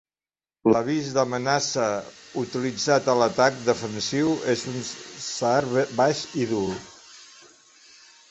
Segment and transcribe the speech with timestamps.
[0.71, 1.85] L'avís d'amenaça
[2.43, 4.81] utilitzat a l'atac defensiu és un
[5.27, 5.69] zaar
[6.01, 6.67] baix i dur.